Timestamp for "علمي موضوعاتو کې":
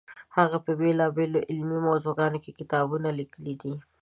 1.49-2.51